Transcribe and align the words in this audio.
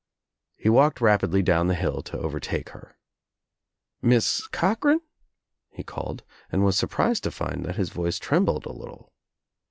He 0.57 0.67
walked 0.67 0.99
rapidly 0.99 1.43
down 1.43 1.67
the 1.67 1.75
hill 1.75 2.01
to 2.01 2.17
over 2.17 2.39
take 2.39 2.69
her. 2.69 2.97
"Miss 4.01 4.47
Cochran," 4.47 5.01
he 5.69 5.83
called, 5.83 6.23
and 6.51 6.65
was 6.65 6.75
sur 6.75 6.87
prised 6.87 7.23
to 7.25 7.29
find 7.29 7.63
that 7.65 7.75
his 7.75 7.89
voice 7.89 8.17
trembled 8.17 8.65
a 8.65 8.71
little. 8.73 9.13